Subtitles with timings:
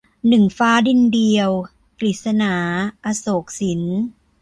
[0.29, 1.49] หนึ่งฟ้าดินเดียว-
[1.99, 2.55] กฤษณา
[3.05, 3.81] อโศกสิน